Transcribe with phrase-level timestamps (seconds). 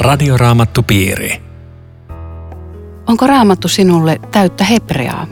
[0.00, 1.42] Radioraamattupiiri.
[3.06, 5.26] Onko raamattu sinulle täyttä hebreaa?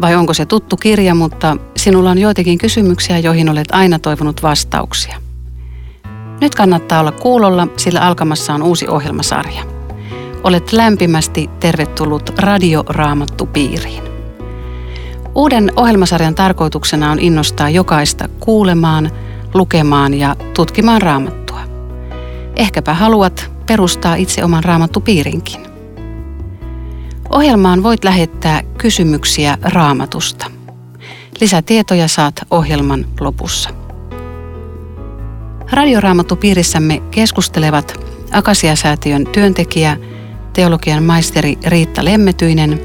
[0.00, 5.16] Vai onko se tuttu kirja, mutta sinulla on joitakin kysymyksiä, joihin olet aina toivonut vastauksia?
[6.40, 9.62] Nyt kannattaa olla kuulolla, sillä alkamassa on uusi ohjelmasarja.
[10.44, 14.02] Olet lämpimästi tervetullut Radioraamattupiiriin.
[15.34, 19.10] Uuden ohjelmasarjan tarkoituksena on innostaa jokaista kuulemaan,
[19.54, 21.60] lukemaan ja tutkimaan raamattua.
[22.56, 25.60] Ehkäpä haluat perustaa itse oman raamattupiirinkin.
[27.30, 30.46] Ohjelmaan voit lähettää kysymyksiä raamatusta.
[31.40, 33.70] Lisätietoja saat ohjelman lopussa.
[35.72, 39.96] Radioraamattupiirissämme keskustelevat Akasiasäätiön työntekijä,
[40.52, 42.80] teologian maisteri Riitta Lemmetyinen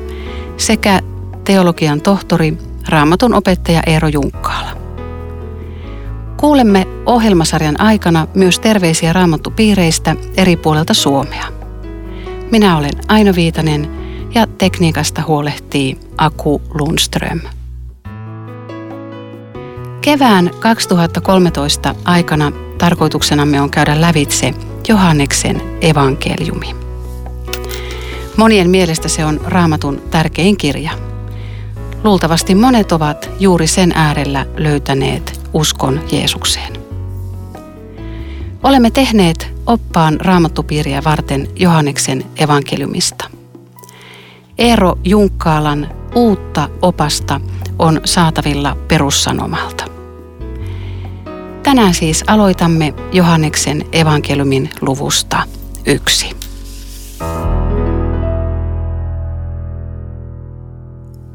[0.58, 1.00] sekä
[1.44, 2.58] teologian tohtori,
[2.90, 4.51] raamatun opettaja Eero Junkkaala.
[6.42, 11.48] Kuulemme ohjelmasarjan aikana myös terveisiä raamattupiireistä eri puolelta Suomea.
[12.52, 13.92] Minä olen Aino Viitanen
[14.36, 17.40] ja tekniikasta huolehtii Aku Lundström.
[20.02, 24.54] Kevään 2013 aikana tarkoituksenamme on käydä lävitse
[24.88, 26.76] Johanneksen evankeliumi.
[28.38, 30.92] Monien mielestä se on raamatun tärkein kirja.
[32.04, 36.74] Luultavasti monet ovat juuri sen äärellä löytäneet uskon Jeesukseen.
[38.64, 43.30] Olemme tehneet oppaan raamattupiiriä varten Johanneksen evankeliumista.
[44.58, 47.42] Eero Junkkaalan uutta opasta
[47.80, 49.86] on saatavilla perussanomalta.
[51.64, 55.44] Tänään siis aloitamme Johanneksen evankeliumin luvusta
[55.86, 56.36] yksi.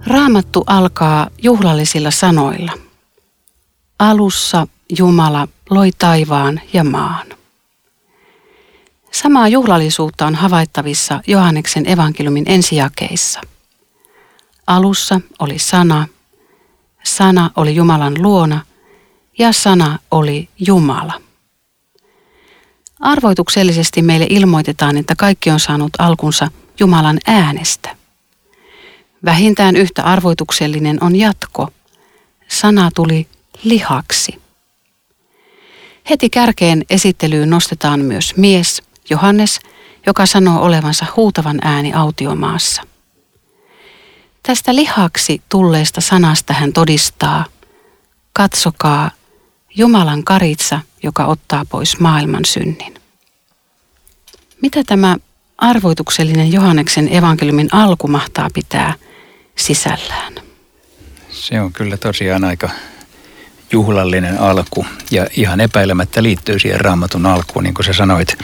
[0.06, 2.85] Raamattu alkaa juhlallisilla sanoilla.
[3.98, 4.66] Alussa
[4.98, 7.26] Jumala loi taivaan ja maan.
[9.12, 13.40] Samaa juhlallisuutta on havaittavissa Johanneksen evankeliumin ensijakeissa.
[14.66, 16.08] Alussa oli sana,
[17.04, 18.60] sana oli Jumalan luona
[19.38, 21.20] ja sana oli Jumala.
[23.00, 26.48] Arvoituksellisesti meille ilmoitetaan, että kaikki on saanut alkunsa
[26.80, 27.96] Jumalan äänestä.
[29.24, 31.68] Vähintään yhtä arvoituksellinen on jatko.
[32.48, 33.26] Sana tuli
[33.64, 34.40] lihaksi.
[36.10, 39.60] Heti kärkeen esittelyyn nostetaan myös mies, Johannes,
[40.06, 42.82] joka sanoo olevansa huutavan ääni autiomaassa.
[44.42, 47.44] Tästä lihaksi tulleesta sanasta hän todistaa,
[48.32, 49.10] katsokaa,
[49.76, 52.94] Jumalan karitsa, joka ottaa pois maailman synnin.
[54.62, 55.16] Mitä tämä
[55.58, 58.94] arvoituksellinen Johanneksen evankeliumin alku mahtaa pitää
[59.56, 60.34] sisällään?
[61.30, 62.70] Se on kyllä tosiaan aika
[63.72, 68.38] juhlallinen alku ja ihan epäilemättä liittyy siihen raamatun alkuun, niin kuin sä sanoit.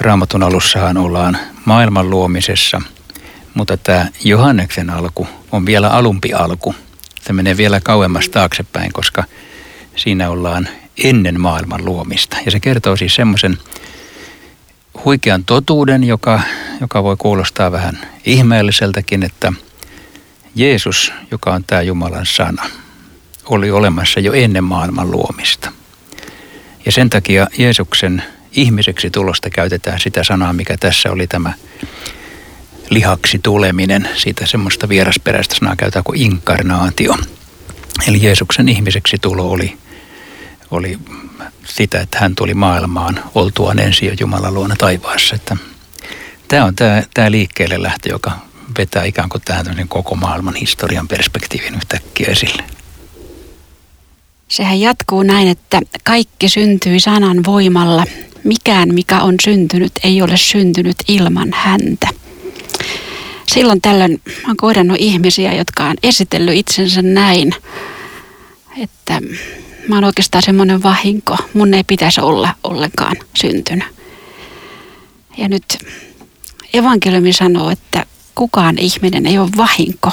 [0.00, 2.82] Raamatun alussahan ollaan maailman luomisessa,
[3.54, 6.74] mutta tämä Johanneksen alku on vielä alumpi alku.
[7.20, 9.24] Se menee vielä kauemmas taaksepäin, koska
[9.96, 10.68] siinä ollaan
[11.04, 12.36] ennen maailman luomista.
[12.44, 13.58] Ja se kertoo siis semmoisen
[15.04, 16.40] huikean totuuden, joka,
[16.80, 19.52] joka voi kuulostaa vähän ihmeelliseltäkin, että
[20.54, 22.70] Jeesus, joka on tämä Jumalan sana,
[23.50, 25.72] oli olemassa jo ennen maailman luomista.
[26.86, 28.22] Ja sen takia Jeesuksen
[28.52, 31.52] ihmiseksi tulosta käytetään sitä sanaa, mikä tässä oli tämä
[32.90, 34.08] lihaksi tuleminen.
[34.16, 37.16] Siitä semmoista vierasperäistä sanaa käytetään kuin inkarnaatio.
[38.08, 39.78] Eli Jeesuksen ihmiseksi tulo oli,
[40.70, 40.98] oli
[41.64, 45.34] sitä, että hän tuli maailmaan oltuaan ensin jo Jumalan luona taivaassa.
[45.34, 45.56] Että
[46.48, 48.32] tämä on tämä, tämä liikkeelle lähtö, joka
[48.78, 52.79] vetää ikään kuin tähän koko maailman historian perspektiivin yhtäkkiä esille.
[54.50, 58.04] Sehän jatkuu näin, että kaikki syntyi sanan voimalla.
[58.44, 62.08] Mikään, mikä on syntynyt, ei ole syntynyt ilman häntä.
[63.46, 67.54] Silloin tällöin olen kohdannut ihmisiä, jotka on esitellyt itsensä näin,
[68.78, 69.20] että
[69.88, 71.36] mä oon oikeastaan semmoinen vahinko.
[71.54, 73.88] Mun ei pitäisi olla ollenkaan syntynyt.
[75.36, 75.78] Ja nyt
[76.74, 80.10] evankeliumi sanoo, että kukaan ihminen ei ole vahinko,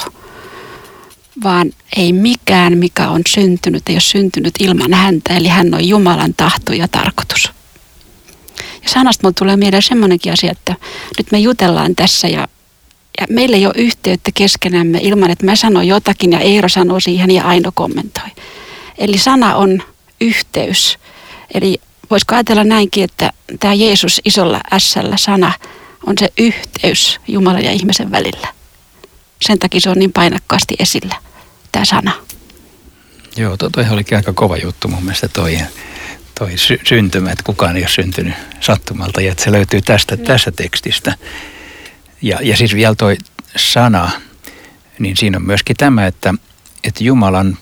[1.44, 5.38] vaan ei mikään, mikä on syntynyt, ei ole syntynyt ilman häntä.
[5.38, 7.52] Eli hän on Jumalan tahto ja tarkoitus.
[8.84, 10.76] Ja sanasta mun tulee mieleen semmoinenkin asia, että
[11.18, 12.48] nyt me jutellaan tässä ja,
[13.20, 17.32] ja meillä ei ole yhteyttä keskenämme ilman, että mä sanon jotakin ja Eero sanoo siihen
[17.32, 18.30] ja Aino kommentoi.
[18.98, 19.84] Eli sana on
[20.22, 20.98] yhteys.
[21.54, 25.52] Eli voisiko ajatella näinkin, että tämä Jeesus isolla ässällä sana
[26.06, 28.48] on se yhteys Jumalan ja ihmisen välillä.
[29.42, 31.16] Sen takia se on niin painakkaasti esillä,
[31.78, 32.12] tämä sana.
[33.36, 35.60] Joo, toi olikin aika kova juttu mun mielestä toi.
[36.40, 40.24] toi sy- syntymä, että kukaan ei ole syntynyt sattumalta ja että se löytyy tästä, mm.
[40.24, 41.14] tässä tekstistä.
[42.22, 43.18] Ja, ja siis vielä toi
[43.56, 44.12] sana,
[45.00, 46.34] niin siinä on myöskin tämä, että,
[46.84, 47.58] että Jumalan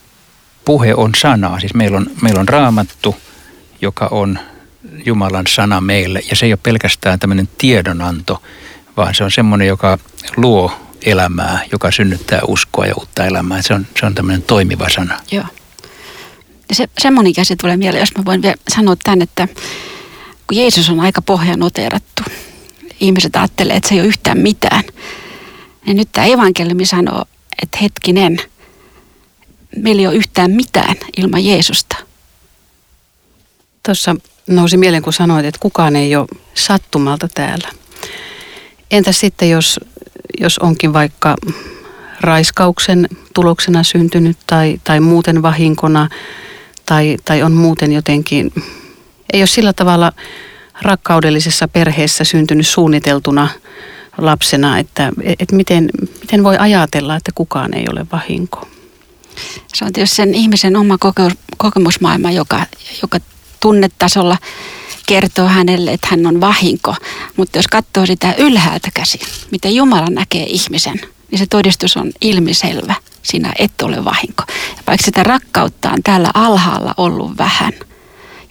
[0.66, 1.60] puhe on sanaa.
[1.60, 3.16] Siis meillä on, meillä on raamattu,
[3.82, 4.40] joka on
[5.06, 6.22] Jumalan sana meille.
[6.30, 8.42] Ja se ei ole pelkästään tämmöinen tiedonanto,
[8.98, 9.98] vaan se on semmoinen, joka
[10.38, 13.62] luo elämää, joka synnyttää uskoa ja uutta elämää.
[13.62, 15.20] Se on, se on tämmöinen toimiva sana.
[15.32, 15.46] Joo.
[16.70, 19.48] Ja se, semmoinen käsi tulee mieleen, jos mä voin vielä sanoa tämän, että
[20.48, 22.24] kun Jeesus on aika pohjanoteerattu,
[23.00, 24.84] ihmiset ajattelee, että se ei ole yhtään mitään.
[25.86, 27.26] Niin nyt tämä evankeliumi sanoo,
[27.62, 28.42] että hetkinen,
[29.76, 31.96] meillä ei ole yhtään mitään ilman Jeesusta.
[33.86, 34.16] Tuossa
[34.48, 37.70] nousi mieleen, kun sanoit, että kukaan ei ole sattumalta täällä.
[38.92, 39.80] Entä sitten, jos,
[40.40, 41.36] jos onkin vaikka
[42.22, 46.10] raiskauksen tuloksena syntynyt tai, tai muuten vahinkona
[46.86, 48.52] tai, tai on muuten jotenkin,
[49.34, 50.12] ei ole sillä tavalla
[50.82, 53.50] rakkaudellisessa perheessä syntynyt suunniteltuna
[54.18, 55.90] lapsena, että, että miten,
[56.22, 58.68] miten voi ajatella, että kukaan ei ole vahinko.
[59.74, 60.98] Se on tietysti sen ihmisen oma
[61.58, 62.66] kokemusmaailma, joka,
[63.02, 63.20] joka
[63.60, 64.38] tunnetasolla
[65.06, 66.96] kertoo hänelle, että hän on vahinko.
[67.38, 69.22] Mutta jos katsoo sitä ylhäältä käsin,
[69.52, 72.96] miten Jumala näkee ihmisen, niin se todistus on ilmiselvä.
[73.24, 74.44] Sinä et ole vahinko.
[74.48, 77.74] Ja vaikka sitä rakkautta on täällä alhaalla ollut vähän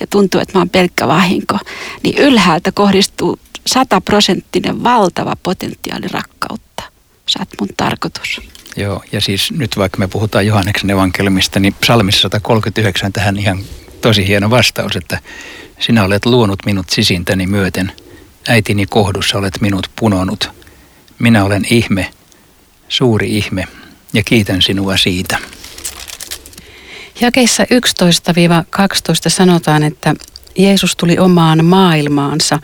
[0.00, 1.58] ja tuntuu, että mä oon pelkkä vahinko,
[2.02, 6.82] niin ylhäältä kohdistuu sataprosenttinen valtava potentiaali rakkautta.
[7.28, 8.40] Sä oot mun tarkoitus.
[8.76, 13.58] Joo, ja siis nyt vaikka me puhutaan Johanneksen evankeliumista, niin psalmissa 139 tähän ihan
[14.00, 15.18] tosi hieno vastaus, että
[15.80, 17.92] sinä olet luonut minut sisintäni myöten,
[18.48, 20.50] äitini kohdussa olet minut punonut.
[21.18, 22.10] Minä olen ihme,
[22.88, 23.68] suuri ihme,
[24.12, 25.38] ja kiitän sinua siitä.
[27.20, 27.66] Jakeissa 11-12
[29.28, 30.14] sanotaan, että
[30.58, 32.58] Jeesus tuli omaan maailmaansa,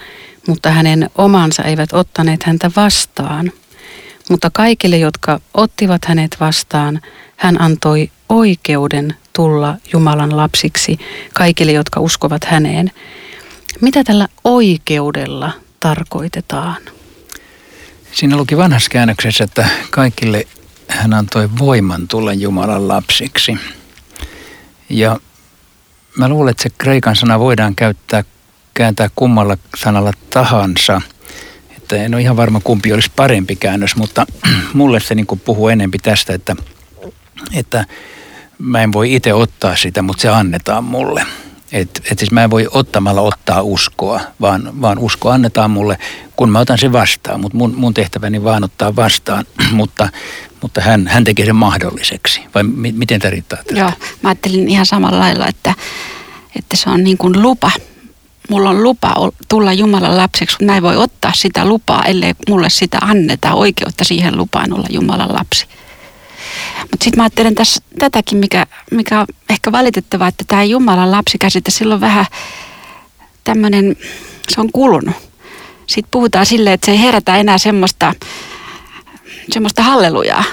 [0.46, 3.52] mutta hänen omansa eivät ottaneet häntä vastaan.
[4.30, 7.00] Mutta kaikille, jotka ottivat hänet vastaan,
[7.36, 10.98] hän antoi oikeuden tulla Jumalan lapsiksi
[11.34, 12.90] kaikille, jotka uskovat häneen.
[13.80, 16.76] Mitä tällä oikeudella tarkoitetaan?
[18.12, 20.46] Siinä luki vanhassa käännöksessä, että kaikille
[20.88, 23.56] hän antoi voiman tulla Jumalan lapsiksi.
[24.88, 25.20] Ja
[26.16, 28.24] mä luulen, että se kreikan sana voidaan käyttää,
[28.74, 31.00] kääntää kummalla sanalla tahansa.
[31.76, 34.26] Että en ole ihan varma, kumpi olisi parempi käännös, mutta
[34.74, 36.56] mulle se niin puhuu enempi tästä, että,
[37.54, 37.84] että
[38.60, 41.26] mä en voi itse ottaa sitä, mutta se annetaan mulle.
[41.72, 45.98] Et, et siis mä en voi ottamalla ottaa uskoa, vaan, vaan usko annetaan mulle,
[46.36, 47.40] kun mä otan sen vastaan.
[47.40, 50.08] Mutta mun, mun tehtäväni vaan ottaa vastaan, mutta,
[50.62, 52.40] mutta hän, hän tekee sen mahdolliseksi.
[52.54, 53.80] Vai mi, miten tämä riittää tästä?
[53.80, 53.90] Joo,
[54.22, 55.74] mä ajattelin ihan samalla lailla, että,
[56.56, 57.70] että se on niin kuin lupa.
[58.50, 59.14] Mulla on lupa
[59.48, 64.04] tulla Jumalan lapseksi, mutta mä en voi ottaa sitä lupaa, ellei mulle sitä anneta oikeutta
[64.04, 65.66] siihen lupaan olla Jumalan lapsi.
[66.80, 71.70] Mutta sitten mä ajattelen tässä tätäkin, mikä, mikä on ehkä valitettavaa, että tämä Jumalan lapsikäsite
[71.70, 72.26] silloin vähän
[73.44, 73.96] tämmöinen,
[74.48, 75.16] se on kulunut.
[75.86, 78.14] Sitten puhutaan silleen, että se ei herätä enää semmoista,
[79.50, 80.44] semmoista hallelujaa,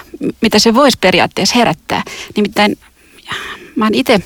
[0.42, 2.04] mitä se voisi periaatteessa herättää.
[2.36, 2.78] Nimittäin
[3.76, 4.22] mä oon itse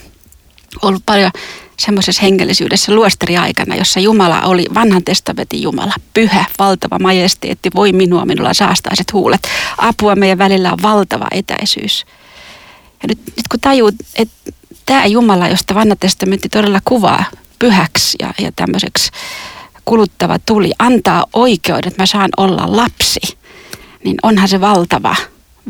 [0.82, 1.32] ollut paljon
[1.82, 8.54] semmoisessa hengellisyydessä luostariaikana, jossa Jumala oli vanhan testamentin Jumala, pyhä, valtava majesteetti, voi minua, minulla
[8.54, 9.48] saastaiset huulet.
[9.78, 12.06] Apua meidän välillä on valtava etäisyys.
[13.04, 14.52] Ja nyt, nyt kun tajuu, että
[14.86, 17.24] tämä Jumala, josta vanha testamentti todella kuvaa
[17.60, 19.12] pyhäksi ja, ja tämmöiseksi
[19.86, 23.38] kuluttava tuli, antaa oikeuden, että mä saan olla lapsi,
[24.04, 25.16] niin onhan se valtava,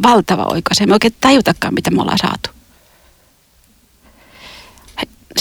[0.03, 0.81] valtava oikeus.
[0.81, 2.60] Ei me oikein tajutakaan, mitä me ollaan saatu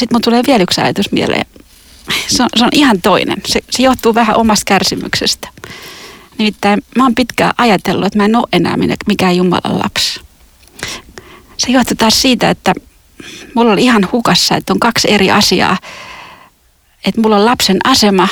[0.00, 1.46] sitten mun tulee vielä yksi ajatus mieleen.
[2.26, 3.38] Se on, se on ihan toinen.
[3.46, 5.48] Se, se johtuu vähän omasta kärsimyksestä.
[6.38, 8.76] Nimittäin mä oon pitkään ajatellut, että mä en ole enää
[9.06, 10.20] mikään Jumalan lapsi.
[11.56, 12.72] Se johtuu taas siitä, että
[13.54, 15.78] mulla oli ihan hukassa, että on kaksi eri asiaa.
[17.04, 18.28] Että mulla on lapsen asema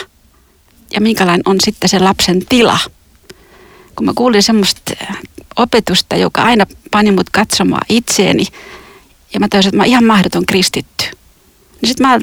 [0.95, 2.79] ja minkälainen on sitten se lapsen tila.
[3.97, 4.93] Kun mä kuulin semmoista
[5.57, 8.45] opetusta, joka aina pani mut katsomaan itseeni
[9.35, 10.98] ja mä toisin, että mä oon ihan mahdoton kristitty.
[11.83, 12.19] Niin sitten mä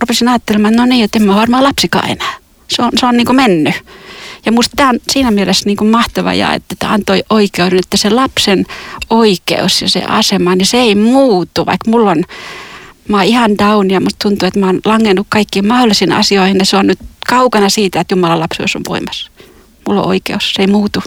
[0.00, 2.34] rupesin ajattelemaan, no niin, että en mä varmaan lapsikaan enää.
[2.68, 3.74] Se on, se on niin kuin mennyt.
[4.46, 7.96] Ja musta tämä on siinä mielessä niin kuin mahtava ja että tämä antoi oikeuden, että
[7.96, 8.66] se lapsen
[9.10, 12.24] oikeus ja se asema, niin se ei muutu, vaikka mulla on,
[13.08, 16.64] mä oon ihan down ja musta tuntuu, että mä oon langennut kaikkiin mahdollisiin asioihin ja
[16.64, 19.30] se on nyt kaukana siitä, että Jumalan lapsuus on voimassa.
[19.88, 21.02] Mulla on oikeus, se ei muutu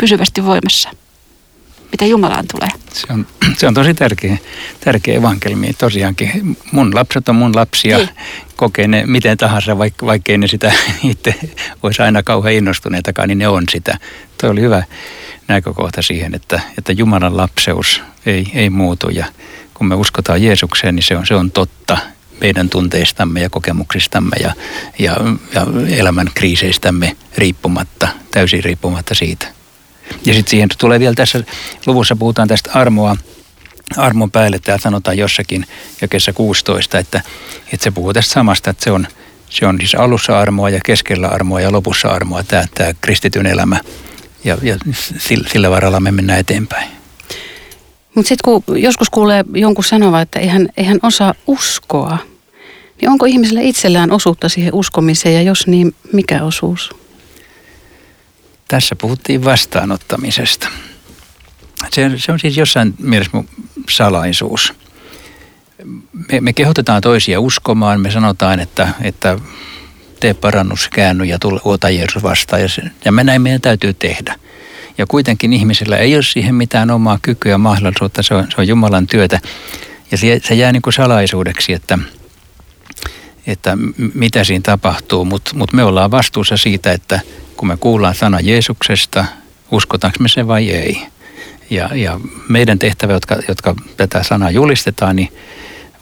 [0.00, 0.90] pysyvästi voimassa.
[1.94, 2.68] Mitä Jumalaan tulee.
[2.92, 3.26] Se on,
[3.58, 4.38] se on tosi tärkeä,
[4.84, 5.72] tärkeä evankelmi.
[5.72, 8.08] Tosiaankin mun lapset on mun lapsia, niin.
[8.56, 10.72] kokee ne miten tahansa, vaikka, vaikkei ne sitä
[11.10, 11.34] itse
[11.82, 13.98] olisi aina kauhean innostuneetakaan, niin ne on sitä.
[14.40, 14.82] Tuo oli hyvä
[15.48, 19.26] näkökohta siihen, että, että Jumalan lapseus ei, ei muutu ja
[19.74, 21.98] kun me uskotaan Jeesukseen, niin se on, se on totta
[22.40, 24.52] meidän tunteistamme ja kokemuksistamme ja,
[24.98, 25.16] ja,
[25.54, 29.63] ja elämän kriiseistämme riippumatta, täysin riippumatta siitä.
[30.26, 31.44] Ja sitten siihen tulee vielä tässä
[31.86, 33.16] luvussa puhutaan tästä armoa,
[33.96, 34.58] armon päälle.
[34.58, 35.66] Täällä sanotaan jossakin
[36.10, 37.22] kesä 16, että,
[37.72, 39.06] että se puhuu tästä samasta, että se on,
[39.50, 43.80] se on siis alussa armoa ja keskellä armoa ja lopussa armoa tämä, tämä kristityn elämä.
[44.44, 44.76] Ja, ja
[45.18, 46.88] sillä, sillä varalla me mennään eteenpäin.
[48.14, 52.18] Mutta sitten kun joskus kuulee jonkun sanova, että eihän, eihän osaa uskoa,
[53.00, 56.90] niin onko ihmisellä itsellään osuutta siihen uskomiseen ja jos niin, mikä osuus?
[58.68, 60.68] Tässä puhuttiin vastaanottamisesta.
[61.90, 63.48] Se, se on siis jossain mielessä mun
[63.90, 64.74] salaisuus.
[66.32, 69.38] Me, me kehotetaan toisia uskomaan, me sanotaan, että, että
[70.20, 72.62] tee parannus, käänny ja tule, ota Jeesus vastaan.
[72.62, 74.34] Ja, se, ja me näin meidän täytyy tehdä.
[74.98, 78.68] Ja kuitenkin ihmisellä ei ole siihen mitään omaa kykyä ja mahdollisuutta, se on, se on
[78.68, 79.40] Jumalan työtä.
[80.10, 81.98] Ja se, se jää niin kuin salaisuudeksi, että,
[83.46, 83.78] että
[84.14, 87.20] mitä siinä tapahtuu, mutta mut me ollaan vastuussa siitä, että
[87.56, 89.24] kun me kuullaan sana Jeesuksesta,
[89.70, 91.06] uskotaanko me se vai ei.
[91.70, 95.32] Ja, ja meidän tehtävä, jotka, jotka tätä sanaa julistetaan, niin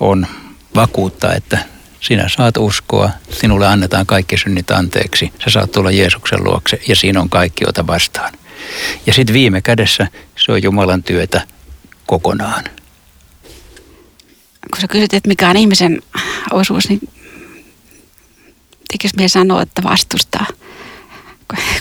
[0.00, 0.26] on
[0.74, 1.58] vakuuttaa, että
[2.00, 7.20] sinä saat uskoa, sinulle annetaan kaikki synnit anteeksi, sä saat tulla Jeesuksen luokse ja siinä
[7.20, 8.32] on kaikki, jota vastaan.
[9.06, 10.06] Ja sitten viime kädessä
[10.36, 11.42] se on Jumalan työtä
[12.06, 12.64] kokonaan.
[14.70, 16.02] Kun sä kysyt, että mikä on ihmisen
[16.52, 17.00] osuus, niin
[18.92, 20.46] tekisi mieli sanoa, että vastustaa.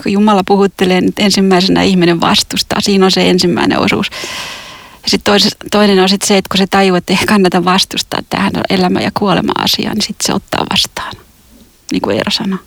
[0.03, 2.81] Kun Jumala puhuttelee, niin ensimmäisenä ihminen vastustaa.
[2.81, 4.09] Siinä on se ensimmäinen osuus.
[5.03, 5.33] Ja sitten
[5.71, 8.19] toinen on sitten se, että kun se tajuu, että ei kannata vastustaa,
[8.55, 11.13] on elämä ja kuolema asia, niin sitten se ottaa vastaan.
[11.91, 12.59] Niin kuin Eero sanoi.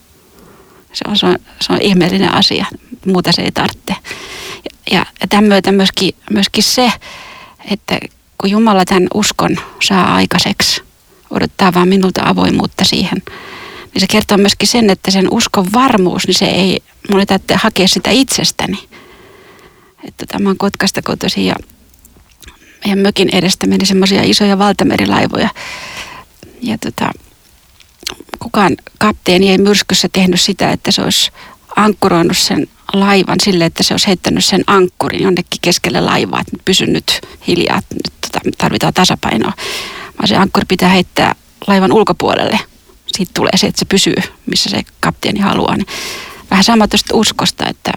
[0.92, 2.66] Se on, se, on, se on ihmeellinen asia,
[3.06, 3.96] muuta se ei tarvitse.
[4.64, 6.92] Ja, ja, ja tämän myötä myöskin, myöskin se,
[7.70, 7.98] että
[8.38, 10.82] kun Jumala tämän uskon saa aikaiseksi,
[11.30, 13.22] odottaa vaan minulta avoimuutta siihen,
[13.94, 17.54] niin se kertoo myöskin sen, että sen uskon varmuus, niin se ei, mun ei tarvitse
[17.54, 18.78] hakea sitä itsestäni.
[20.04, 21.54] Että tämä on Kotkasta kotoisin ja
[22.84, 25.48] meidän mökin edestä meni semmoisia isoja valtamerilaivoja.
[26.62, 27.10] Ja tota,
[28.38, 31.30] kukaan kapteeni ei myrskyssä tehnyt sitä, että se olisi
[31.76, 36.86] ankkuroinut sen laivan sille, että se olisi heittänyt sen ankkurin jonnekin keskelle laivaa, että pysy
[36.86, 39.52] nyt hiljaa, nyt tota, tarvitaan tasapainoa.
[40.18, 41.34] Vaan se ankkuri pitää heittää
[41.66, 42.58] laivan ulkopuolelle.
[43.16, 44.14] Siitä tulee se, että se pysyy,
[44.46, 45.76] missä se kapteeni haluaa.
[45.76, 45.86] Niin
[46.50, 47.92] vähän sama tuosta uskosta, että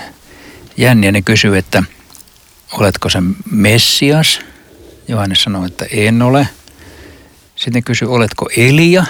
[0.76, 1.12] jänniä.
[1.12, 1.82] Ne kysyy, että
[2.72, 3.18] oletko se
[3.50, 4.40] Messias?
[5.08, 6.48] Johannes sanoo, että en ole.
[7.56, 9.04] Sitten kysyy, oletko Elia?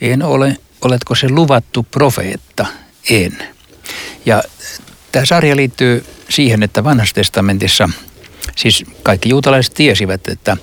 [0.00, 0.56] En ole.
[0.80, 2.66] Oletko se luvattu profeetta?
[3.10, 3.38] En.
[4.26, 4.42] Ja
[5.12, 7.88] tämä sarja liittyy siihen, että vanhassa testamentissa,
[8.56, 10.56] siis kaikki juutalaiset tiesivät, että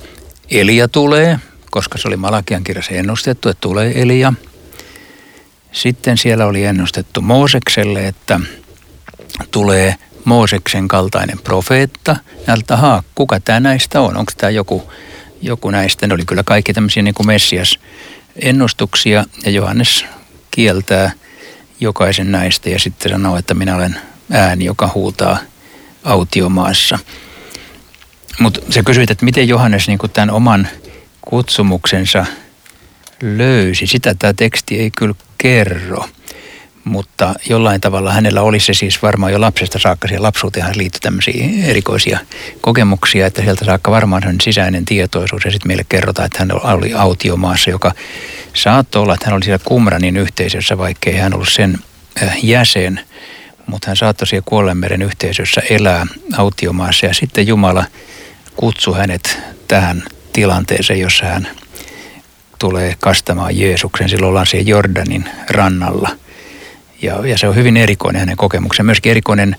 [0.51, 1.39] Elia tulee,
[1.71, 4.33] koska se oli Malakian kirjassa ennustettu, että tulee Elia.
[5.71, 8.39] Sitten siellä oli ennustettu Moosekselle, että
[9.51, 12.15] tulee Mooseksen kaltainen profeetta.
[12.47, 14.17] Näiltä, haa, kuka tämä näistä on?
[14.17, 14.91] Onko tämä joku,
[15.41, 16.07] joku näistä?
[16.07, 17.79] Ne oli kyllä kaikki tämmöisiä niin kuin Messias
[18.41, 20.05] ennustuksia ja Johannes
[20.51, 21.11] kieltää
[21.79, 23.95] jokaisen näistä ja sitten sanoo, että minä olen
[24.31, 25.37] ääni, joka huutaa
[26.03, 26.99] autiomaassa.
[28.39, 30.67] Mutta se kysyit, että miten Johannes niin tämän oman
[31.21, 32.25] kutsumuksensa
[33.21, 33.87] löysi.
[33.87, 36.09] Sitä tämä teksti ei kyllä kerro,
[36.89, 41.49] mutta jollain tavalla hänellä oli se siis varmaan jo lapsesta saakka, siihen lapsuuteen liittyi tämmöisiä
[41.63, 42.19] erikoisia
[42.61, 46.93] kokemuksia, että sieltä saakka varmaan on sisäinen tietoisuus ja sitten meille kerrotaan, että hän oli
[46.93, 47.91] autiomaassa, joka
[48.53, 51.79] saattoi olla, että hän oli siellä Kumranin yhteisössä, vaikkei hän ollut sen
[52.23, 52.99] äh, jäsen,
[53.65, 57.85] mutta hän saattoi siellä Kuollenmeren yhteisössä elää autiomaassa ja sitten Jumala
[58.55, 60.03] kutsui hänet tähän
[60.33, 61.47] tilanteeseen, jossa hän
[62.59, 64.09] tulee kastamaan Jeesuksen.
[64.09, 66.09] Silloin ollaan siellä Jordanin rannalla.
[67.01, 68.83] Ja, ja se on hyvin erikoinen hänen kokemuksensa.
[68.83, 69.55] Myöskin erikoinen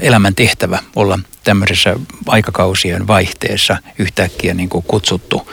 [0.00, 5.50] elämän tehtävä olla tämmöisessä aikakausien vaihteessa yhtäkkiä niin kuin kutsuttu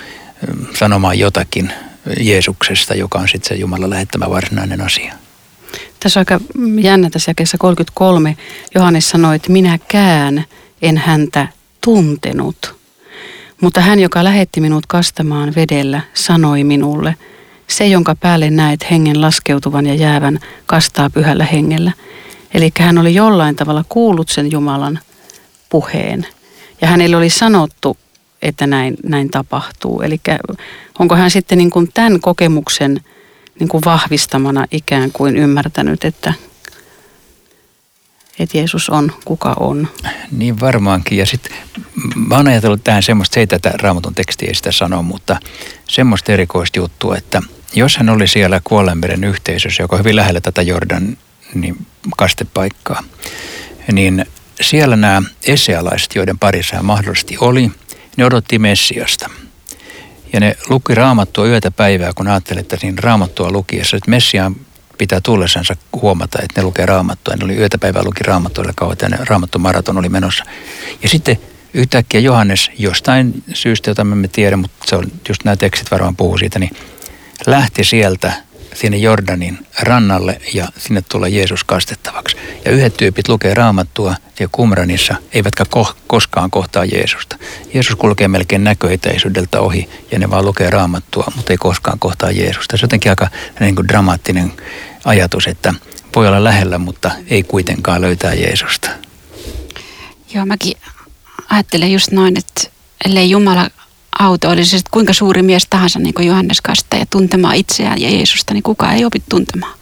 [0.73, 1.73] sanomaan jotakin
[2.19, 5.13] Jeesuksesta, joka on sitten se Jumalan lähettämä varsinainen asia.
[5.99, 6.45] Tässä on aika
[6.81, 8.37] jännä tässä jakeessa 33.
[8.75, 10.45] Johannes sanoi, että minäkään
[10.81, 11.47] en häntä
[11.83, 12.81] tuntenut.
[13.61, 17.15] Mutta hän, joka lähetti minut kastamaan vedellä, sanoi minulle,
[17.71, 21.91] se, jonka päälle näet hengen laskeutuvan ja jäävän, kastaa pyhällä hengellä.
[22.53, 24.99] Eli hän oli jollain tavalla kuullut sen Jumalan
[25.69, 26.27] puheen.
[26.81, 27.97] Ja hänelle oli sanottu,
[28.41, 30.01] että näin, näin tapahtuu.
[30.01, 30.21] Eli
[30.99, 33.01] onko hän sitten niin kuin tämän kokemuksen
[33.59, 36.33] niin kuin vahvistamana ikään kuin ymmärtänyt, että
[38.39, 39.87] että Jeesus on, kuka on.
[40.31, 41.17] Niin varmaankin.
[41.17, 41.53] Ja sitten
[42.15, 45.39] mä oon ajatellut tähän semmoista, se ei tätä raamatun tekstiä sitä sano, mutta
[45.89, 47.41] semmoista erikoista juttua, että
[47.73, 51.17] jos hän oli siellä Kuollenmeren yhteisössä, joka on hyvin lähellä tätä Jordan
[51.53, 51.85] niin
[52.17, 53.03] kastepaikkaa,
[53.91, 54.25] niin
[54.61, 57.71] siellä nämä esealaiset, joiden parissa hän mahdollisesti oli,
[58.17, 59.29] ne odotti Messiasta.
[60.33, 64.55] Ja ne luki raamattua yötä päivää, kun ajattelee, että siinä raamattua lukiessa, että Messiaan
[64.97, 67.35] pitää tullessansa huomata, että ne lukee raamattua.
[67.35, 70.43] Ne oli yötä päivää luki raamattua, kauan tämä raamattomaraton oli menossa.
[71.03, 71.37] Ja sitten
[71.73, 76.15] yhtäkkiä Johannes jostain syystä, jota me emme tiedä, mutta se on just nämä tekstit varmaan
[76.15, 76.71] puhuu siitä, niin
[77.47, 78.33] lähti sieltä
[78.73, 82.37] sinne Jordanin rannalle ja sinne tulee Jeesus kastettavaksi.
[82.65, 87.37] Ja yhdet tyypit lukee raamattua ja Kumranissa, eivätkä ko- koskaan kohtaa Jeesusta.
[87.73, 92.77] Jeesus kulkee melkein näköetäisyydeltä ohi ja ne vaan lukee raamattua, mutta ei koskaan kohtaa Jeesusta.
[92.77, 94.53] Se on jotenkin aika niin kuin dramaattinen
[95.05, 95.73] ajatus, että
[96.15, 98.89] voi olla lähellä, mutta ei kuitenkaan löytää Jeesusta.
[100.33, 100.73] Joo, mäkin
[101.49, 102.63] ajattelen just noin, että
[103.05, 103.69] ellei Jumala
[104.21, 108.09] auto, oli se sitten kuinka suuri mies tahansa, niin kuin Johannes Kastaja, tuntemaan itseään ja
[108.09, 109.73] Jeesusta, niin kukaan ei opi tuntemaan.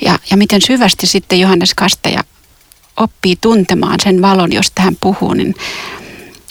[0.00, 2.24] Ja, ja miten syvästi sitten Johannes Kastaja
[2.96, 5.54] oppii tuntemaan sen valon, josta hän puhuu, niin,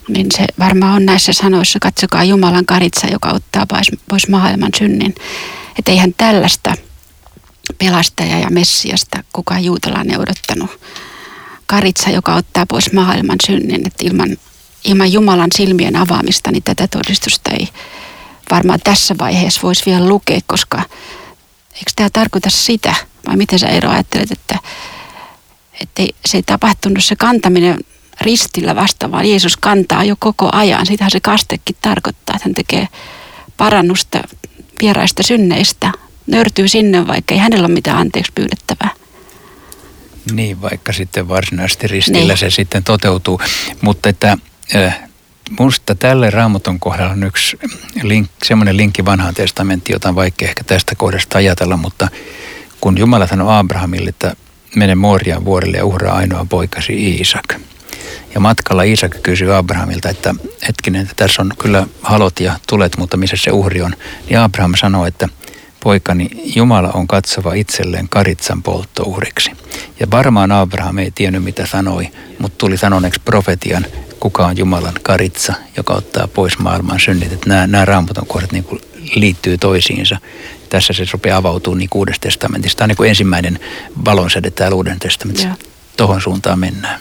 [0.07, 5.15] niin se varmaan on näissä sanoissa, katsokaa Jumalan karitsa, joka ottaa pois, pois maailman synnin.
[5.79, 6.73] Että eihän tällaista
[7.77, 10.79] pelastaja ja messiasta kukaan juutalainen odottanut.
[11.67, 14.37] Karitsa, joka ottaa pois maailman synnin, että ilman
[14.83, 17.67] ilman Jumalan silmien avaamista, niin tätä todistusta ei
[18.51, 20.77] varmaan tässä vaiheessa voisi vielä lukea, koska
[21.73, 22.95] eikö tämä tarkoita sitä,
[23.27, 24.59] vai miten sä Eero ajattelet, että,
[25.81, 27.79] että se ei tapahtunut se kantaminen
[28.21, 30.85] ristillä vasta, vaan Jeesus kantaa jo koko ajan.
[30.85, 32.87] Sitähän se kastekin tarkoittaa, että hän tekee
[33.57, 34.21] parannusta
[34.81, 35.91] vieraista synneistä,
[36.27, 38.89] nörtyy sinne, vaikka ei hänellä ole mitään anteeksi pyydettävää.
[40.31, 42.37] Niin, vaikka sitten varsinaisesti ristillä niin.
[42.37, 43.41] se sitten toteutuu.
[43.81, 44.37] Mutta että
[44.75, 45.09] äh,
[45.59, 47.59] Minusta tälle raamatun kohdalla on yksi
[48.03, 52.07] link, semmoinen linkki vanhaan testamenttiin, jota on vaikea ehkä tästä kohdasta ajatella, mutta
[52.81, 54.35] kun Jumala sanoi Abrahamille, että
[54.75, 57.55] mene Moorian vuorelle ja uhraa ainoa poikasi Iisak.
[58.33, 60.35] Ja matkalla Iisak kysyi Abrahamilta, että
[60.67, 63.93] hetkinen, että tässä on kyllä halot ja tulet, mutta missä se uhri on.
[64.29, 65.29] Niin Abraham sanoi, että
[65.83, 69.51] poikani, Jumala on katsova itselleen karitsan polttouhriksi.
[69.99, 73.85] Ja varmaan Abraham ei tiennyt mitä sanoi, mutta tuli sanoneeksi profetian,
[74.19, 77.33] kuka on Jumalan karitsa, joka ottaa pois maailman synnit.
[77.33, 78.81] Että nämä, nämä raamatun kohdat niin kuin
[79.15, 80.17] liittyy toisiinsa.
[80.69, 82.77] Tässä se sopii avautuu niin Uudesta testamentista.
[82.77, 83.59] Tämä on niin kuin ensimmäinen
[84.05, 85.55] valonsäde täällä Uuden testamentissa.
[85.97, 86.99] Tohon suuntaan mennään.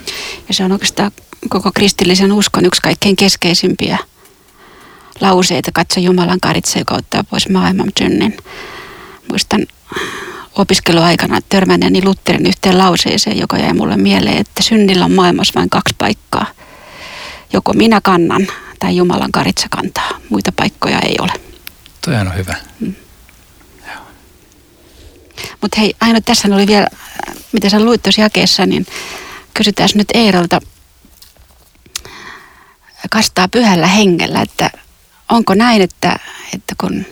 [0.48, 1.10] Ja se on oikeastaan
[1.48, 3.98] koko kristillisen uskon yksi kaikkein keskeisimpiä
[5.20, 5.70] lauseita.
[5.74, 8.36] Katso Jumalan karitsa, joka ottaa pois maailman synnin.
[9.28, 9.66] Muistan
[10.54, 15.94] opiskeluaikana törmänneeni Lutterin yhteen lauseeseen, joka jäi mulle mieleen, että synnillä on maailmassa vain kaksi
[15.98, 16.46] paikkaa–
[17.52, 18.46] joko minä kannan
[18.78, 20.10] tai Jumalan karitsa kantaa.
[20.30, 21.32] Muita paikkoja ei ole.
[22.04, 22.54] Toi on hyvä.
[22.80, 22.94] Mm.
[25.60, 26.86] Mutta hei, aina tässä oli vielä,
[27.52, 28.86] mitä sä luit tuossa jakeessa, niin
[29.54, 30.60] kysytään nyt Eerolta
[33.10, 34.70] kastaa pyhällä hengellä, että
[35.28, 36.16] onko näin, että,
[36.54, 37.06] että kun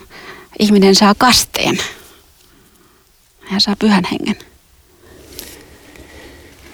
[0.58, 1.78] ihminen saa kasteen,
[3.50, 4.36] hän saa pyhän hengen?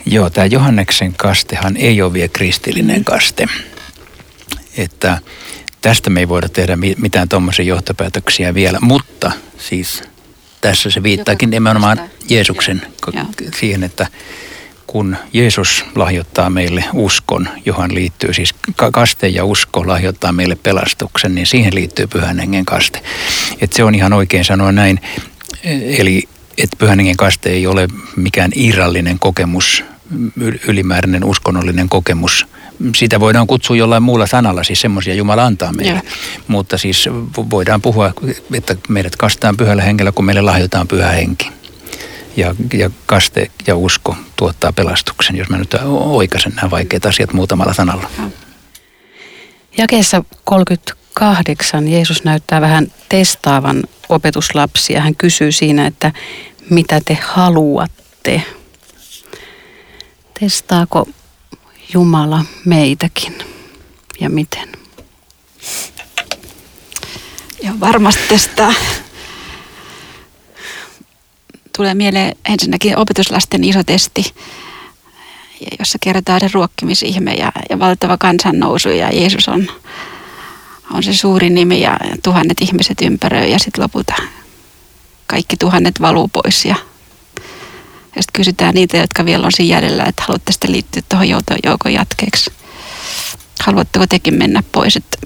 [0.06, 3.46] Joo, tämä Johanneksen kastehan ei ole vielä kristillinen kaste.
[4.76, 5.18] Että
[5.80, 10.02] tästä me ei voida tehdä mitään tuommoisia johtopäätöksiä vielä, mutta siis
[10.60, 12.82] tässä se viittaakin nimenomaan Jeesuksen
[13.60, 14.06] siihen, että
[14.86, 18.54] kun Jeesus lahjoittaa meille uskon, johon liittyy siis
[18.92, 23.02] kaste ja usko lahjoittaa meille pelastuksen, niin siihen liittyy pyhän hengen kaste.
[23.60, 25.00] Et se on ihan oikein sanoa näin.
[25.98, 29.84] Eli että pyhän hengen kaste ei ole mikään irrallinen kokemus,
[30.68, 32.46] ylimääräinen uskonnollinen kokemus.
[32.96, 35.92] Sitä voidaan kutsua jollain muulla sanalla, siis semmoisia Jumala antaa meille.
[35.92, 36.12] Ja.
[36.48, 37.08] Mutta siis
[37.50, 38.12] voidaan puhua,
[38.54, 41.50] että meidät kastaan pyhällä hengellä, kun meille lahjoitaan pyhä henki
[42.36, 47.74] ja, ja kaste ja usko tuottaa pelastuksen, jos mä nyt oikaisen nämä vaikeat asiat muutamalla
[47.74, 48.10] sanalla.
[49.78, 55.00] Jakeessa 38 Jeesus näyttää vähän testaavan opetuslapsia.
[55.00, 56.12] Hän kysyy siinä, että
[56.70, 58.42] mitä te haluatte.
[60.42, 61.08] Testaako
[61.94, 63.38] Jumala meitäkin
[64.20, 64.68] ja miten?
[67.62, 68.74] Joo, varmasti testaa
[71.76, 74.34] tulee mieleen ensinnäkin opetuslasten iso testi,
[75.78, 79.66] jossa kerrotaan se ruokkimisihme ja, ja valtava kansannousu ja Jeesus on,
[80.92, 84.14] on se suuri nimi ja tuhannet ihmiset ympäröi ja sitten lopulta
[85.26, 86.76] kaikki tuhannet valuu pois ja,
[88.16, 91.28] ja sitten kysytään niitä, jotka vielä on siinä jäljellä, että haluatte sitten liittyä tuohon
[91.64, 92.52] joukon jatkeeksi.
[93.60, 94.96] Haluatteko tekin mennä pois?
[94.96, 95.18] Että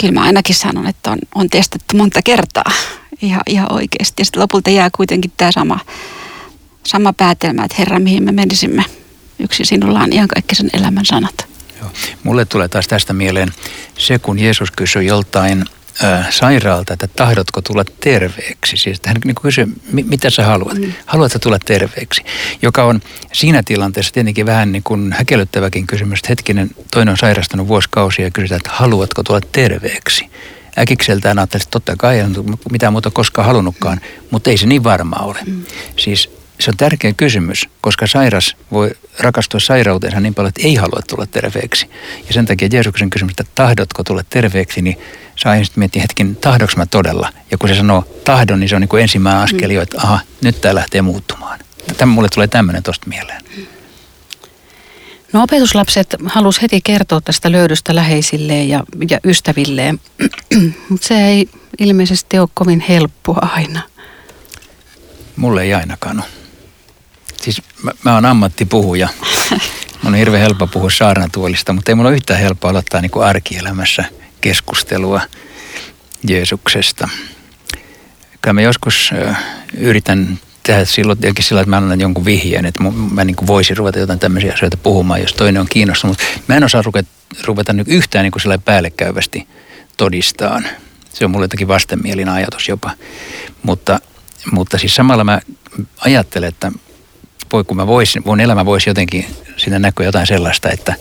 [0.00, 2.72] kyllä mä ainakin sanon, että on, on testattu monta kertaa
[3.22, 4.20] ihan, ihan oikeasti.
[4.20, 5.80] Ja sitten lopulta jää kuitenkin tämä sama,
[6.86, 8.84] sama päätelmä, että Herra, mihin me menisimme.
[9.38, 11.46] Yksi sinulla on ihan kaikki sen elämän sanat.
[11.80, 11.90] Joo.
[12.22, 13.52] Mulle tulee taas tästä mieleen
[13.98, 15.64] se, kun Jeesus kysyi joltain
[16.04, 18.76] äh, sairaalta, että tahdotko tulla terveeksi.
[18.76, 20.78] Siis hän niin kysyy, mitä sä haluat?
[20.78, 20.92] Mm.
[21.06, 22.22] Haluatko tulla terveeksi?
[22.62, 23.00] Joka on
[23.32, 26.18] siinä tilanteessa tietenkin vähän niin kuin häkellyttäväkin kysymys.
[26.18, 30.30] Että hetkinen, toinen on sairastunut vuosikausia ja kysytään, että haluatko tulla terveeksi?
[30.78, 32.34] äkikseltään ajattelin, että totta kai en
[32.70, 35.38] mitään muuta koskaan halunnutkaan, mutta ei se niin varma ole.
[35.46, 35.62] Mm.
[35.96, 41.00] Siis se on tärkeä kysymys, koska sairas voi rakastua sairautensa niin paljon, että ei halua
[41.08, 41.90] tulla terveeksi.
[42.26, 44.98] Ja sen takia Jeesuksen kysymys, että tahdotko tulla terveeksi, niin
[45.36, 47.32] saa ensin miettiä hetken, tahdoks mä todella.
[47.50, 50.20] Ja kun se sanoo tahdon, niin se on niin kuin ensimmäinen askel jo, että aha,
[50.40, 51.58] nyt tämä lähtee muuttumaan.
[51.96, 53.42] Tämä, mulle tulee tämmöinen tuosta mieleen.
[55.32, 60.00] No opetuslapset halus heti kertoa tästä löydystä läheisilleen ja, ja ystävilleen,
[60.88, 63.82] mutta se ei ilmeisesti ole kovin helppoa aina.
[65.36, 66.37] Mulle ei ainakaan ole.
[67.42, 69.08] Siis mä, mä oon ammattipuhuja.
[70.02, 73.26] Mun on hirveän helppo puhua saarnatuolista, mutta ei mulla ole yhtään helppoa aloittaa niin kuin
[73.26, 74.04] arkielämässä
[74.40, 75.20] keskustelua
[76.28, 77.08] Jeesuksesta.
[78.42, 79.10] Kyllä mä joskus
[79.74, 83.76] yritän tehdä silloin tietenkin sillä, että mä annan jonkun vihjeen, että mä niin kuin voisin
[83.76, 86.18] ruveta jotain tämmöisiä asioita puhumaan, jos toinen on kiinnostunut.
[86.18, 87.08] Mutta mä en osaa ruveta,
[87.44, 89.48] ruveta nyt yhtään niin kuin sillä päällekäyvästi
[89.96, 90.66] todistaan.
[91.12, 92.90] Se on mulle jotenkin vastenmielinen ajatus jopa.
[93.62, 94.00] Mutta,
[94.52, 95.40] mutta siis samalla mä
[96.00, 96.72] ajattelen, että
[97.52, 100.94] voi, kun mä voisin, mun elämä voisi jotenkin siinä näkyä jotain sellaista, että,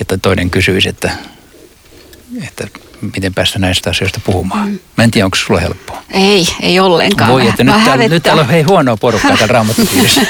[0.00, 1.10] että toinen kysyisi, että,
[2.42, 2.66] että
[3.14, 4.68] miten päästä näistä asioista puhumaan.
[4.68, 4.78] Mm.
[4.96, 6.02] Mä en tiedä, onko sulla helppoa.
[6.10, 7.32] Ei, ei ollenkaan.
[7.32, 10.20] Voi, että nyt, täällä, nyt täällä on hei huonoa porukkaa täällä raamattupiirissä.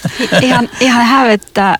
[0.42, 1.78] ihan, ihan hävettää.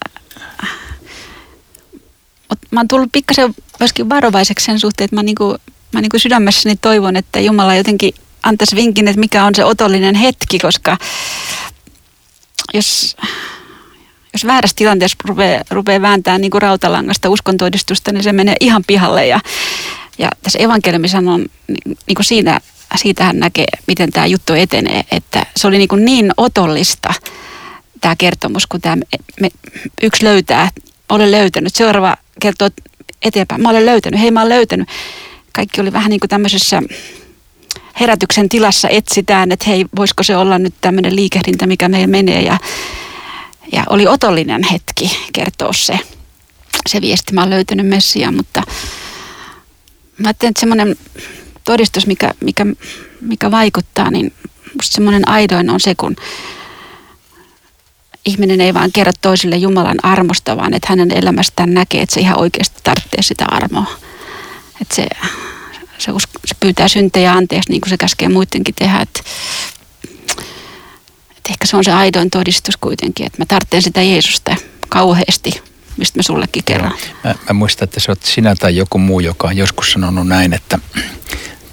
[2.48, 5.56] Mut mä oon tullut pikkasen myöskin varovaiseksi sen suhteen, että mä, niinku,
[5.92, 10.58] mä niinku sydämessäni toivon, että Jumala jotenkin antaisi vinkin, että mikä on se otollinen hetki,
[10.58, 10.96] koska
[12.74, 13.16] jos,
[14.32, 19.26] jos väärässä tilanteessa rupeaa, rupeaa vääntämään niin rautalangasta uskontodistusta, niin se menee ihan pihalle.
[19.26, 19.40] Ja
[20.18, 21.46] ja tässä evankeliumissa on,
[22.06, 22.60] niin kuin siinä,
[22.96, 27.14] siitä hän näkee, miten tämä juttu etenee, että se oli niin, kuin niin otollista
[28.00, 28.96] tämä kertomus, kun tämä
[29.40, 29.50] me,
[30.02, 30.70] yksi löytää,
[31.08, 32.70] olen löytänyt, seuraava kertoo
[33.22, 34.88] eteenpäin, mä olen löytänyt, hei mä olen löytänyt.
[35.52, 36.82] Kaikki oli vähän niin kuin tämmöisessä
[38.00, 42.42] herätyksen tilassa etsitään, että hei, voisiko se olla nyt tämmöinen liikehdintä, mikä meillä menee.
[42.42, 42.58] Ja,
[43.72, 45.98] ja oli otollinen hetki kertoa se,
[46.88, 47.32] se viesti.
[47.32, 48.62] Mä olen löytänyt Messia, mutta
[50.18, 50.96] Mä ajattelen, että semmoinen
[51.64, 52.66] todistus, mikä, mikä,
[53.20, 54.32] mikä vaikuttaa, niin
[54.74, 56.16] musta semmoinen aidoin on se, kun
[58.26, 62.40] ihminen ei vaan kerro toisille Jumalan armosta, vaan että hänen elämästään näkee, että se ihan
[62.40, 63.86] oikeasti tarvitsee sitä armoa.
[64.82, 65.06] Että se,
[65.98, 66.12] se,
[66.44, 69.00] se pyytää syntejä anteeksi, niin kuin se käskee muidenkin tehdä.
[69.00, 69.20] Että,
[71.36, 74.56] että ehkä se on se aidoin todistus kuitenkin, että mä tarvitsen sitä Jeesusta
[74.88, 75.62] kauheasti
[75.96, 76.92] mistä mä sullekin kerran.
[77.24, 80.52] Mä, mä muistan, että se oot sinä tai joku muu, joka on joskus sanonut näin,
[80.52, 80.78] että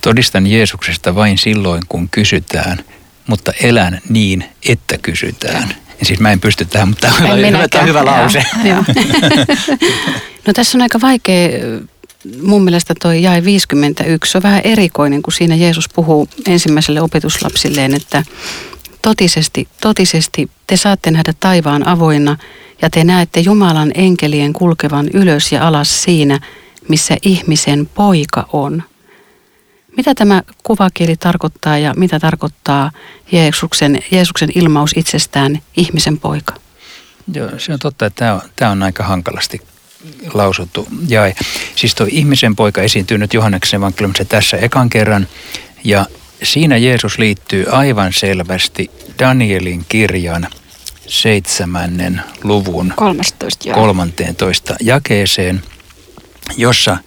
[0.02, 2.80] todistan Jeesuksesta vain silloin, kun kysytään,
[3.28, 5.76] mutta elän niin, että kysytään.
[6.00, 8.46] Ja siis mä en pysty tähän, mutta tämä on hyvä, hyvä lause.
[10.48, 11.50] no tässä on aika vaikea
[12.42, 18.24] mun mielestä toi jae 51 on vähän erikoinen, kun siinä Jeesus puhuu ensimmäiselle opetuslapsilleen, että
[19.02, 22.38] totisesti, totisesti te saatte nähdä taivaan avoinna
[22.82, 26.40] ja te näette Jumalan enkelien kulkevan ylös ja alas siinä,
[26.88, 28.84] missä ihmisen poika on.
[29.98, 32.92] Mitä tämä kuvakieli tarkoittaa ja mitä tarkoittaa
[33.32, 36.54] Jeesuksen, Jeesuksen ilmaus itsestään ihmisen poika?
[37.34, 39.62] Joo, se on totta, että tämä on, tämä on aika hankalasti
[40.34, 41.36] lausuttu jae.
[41.76, 45.28] Siis tuo ihmisen poika esiintyy nyt Johanneksen evankeliumissa tässä ekan kerran
[45.84, 46.06] ja
[46.44, 50.48] siinä Jeesus liittyy aivan selvästi Danielin kirjan
[51.08, 55.62] seitsemännen luvun 13, 13 jakeeseen,
[56.58, 56.98] jossa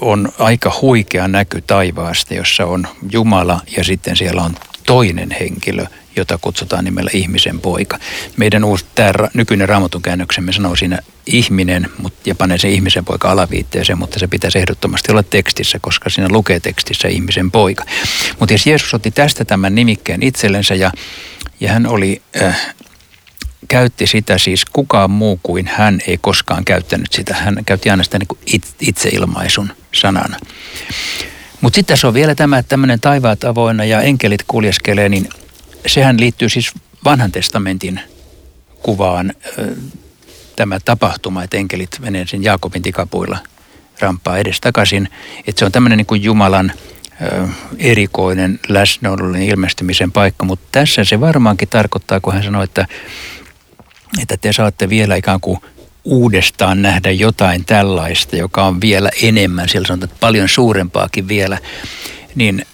[0.00, 4.54] on aika huikea näky taivaasta, jossa on Jumala ja sitten siellä on
[4.86, 7.98] toinen henkilö, jota kutsutaan nimellä ihmisen poika.
[8.36, 13.30] Meidän uusi, tämä nykyinen raamatun käännöksemme sanoo siinä ihminen mutta, ja panee se ihmisen poika
[13.30, 17.84] alaviitteeseen, mutta se pitäisi ehdottomasti olla tekstissä, koska siinä lukee tekstissä ihmisen poika.
[18.38, 20.90] Mutta jos Jeesus otti tästä tämän nimikkeen itsellensä ja,
[21.60, 22.74] ja hän oli äh,
[23.68, 27.34] käytti sitä siis kukaan muu kuin hän ei koskaan käyttänyt sitä.
[27.34, 30.36] Hän käytti aina sitä niin itseilmaisun sanana.
[31.60, 35.28] Mutta sitten tässä on vielä tämä, että tämmöinen taivaat avoinna ja enkelit kuljeskelee, niin
[35.86, 36.72] sehän liittyy siis
[37.04, 38.00] vanhan testamentin
[38.82, 39.32] kuvaan
[40.56, 43.38] tämä tapahtuma, että enkelit menee sen Jaakobin tikapuilla
[44.00, 45.08] rampaa edes takaisin.
[45.46, 46.72] Että se on tämmöinen niin kuin Jumalan
[47.78, 52.86] erikoinen läsnäolollinen ilmestymisen paikka, mutta tässä se varmaankin tarkoittaa, kun hän sanoi, että
[54.22, 55.58] että te saatte vielä ikään kuin
[56.04, 61.58] uudestaan nähdä jotain tällaista, joka on vielä enemmän, siellä sanotaan, että paljon suurempaakin vielä,
[62.34, 62.66] niin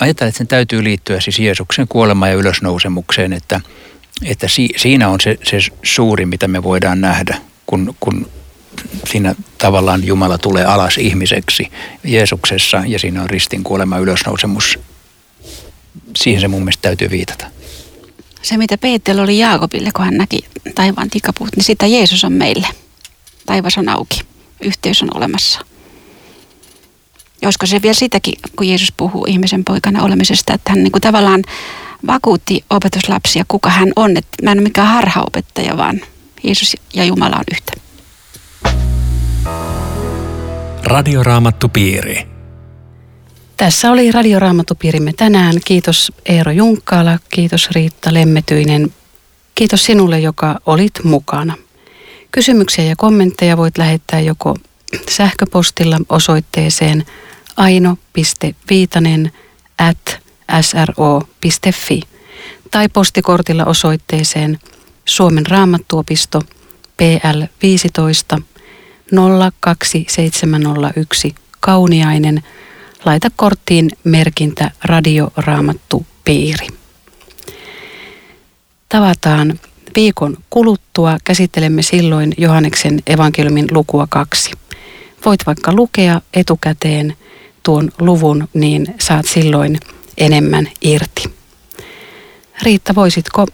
[0.00, 3.60] ajattelen, että sen täytyy liittyä siis Jeesuksen kuolemaan ja ylösnousemukseen, että,
[4.24, 8.30] että si, siinä on se, se suuri, mitä me voidaan nähdä, kun, kun
[9.10, 11.70] siinä tavallaan Jumala tulee alas ihmiseksi
[12.04, 14.78] Jeesuksessa ja siinä on ristin kuolema ylösnousemus.
[16.16, 17.46] Siihen se mun mielestä täytyy viitata.
[18.42, 20.38] Se, mitä Peetel oli Jaakobille, kun hän näki
[20.74, 22.66] taivaan tikapuut, niin sitä Jeesus on meille.
[23.46, 24.20] Taivas on auki.
[24.60, 25.60] Yhteys on olemassa.
[27.42, 31.02] Ja olisiko se vielä sitäkin, kun Jeesus puhuu ihmisen poikana olemisesta, että hän niin kuin
[31.02, 31.42] tavallaan
[32.06, 34.16] vakuutti opetuslapsia, kuka hän on.
[34.16, 36.00] Että mä en ole mikään harhaopettaja, vaan
[36.42, 37.72] Jeesus ja Jumala on yhtä.
[40.84, 42.26] Radioraamattu piiri.
[43.56, 45.54] Tässä oli Radioraamattupiirimme tänään.
[45.64, 48.92] Kiitos Eero Junkkaala, kiitos Riitta Lemmetyinen.
[49.54, 51.54] Kiitos sinulle, joka olit mukana.
[52.30, 54.56] Kysymyksiä ja kommentteja voit lähettää joko
[55.10, 57.04] sähköpostilla osoitteeseen
[57.56, 59.32] aino.viitanen
[59.78, 60.20] at
[60.60, 62.00] sro.fi
[62.70, 64.58] tai postikortilla osoitteeseen
[65.04, 66.42] Suomen raamattuopisto
[66.96, 68.38] PL 15
[69.60, 72.42] 02701 Kauniainen–
[73.04, 76.66] laita korttiin merkintä radioraamattu piiri.
[78.88, 79.60] Tavataan
[79.94, 81.18] viikon kuluttua.
[81.24, 84.50] Käsittelemme silloin Johanneksen evankeliumin lukua kaksi.
[85.24, 87.16] Voit vaikka lukea etukäteen
[87.62, 89.80] tuon luvun, niin saat silloin
[90.18, 91.22] enemmän irti.
[92.62, 93.46] Riitta, voisitko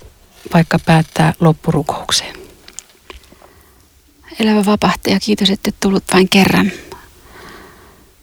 [0.55, 2.37] vaikka päättää loppurukoukseen?
[4.41, 6.73] Elävä vapahtaja, kiitos, että tullut vain kerran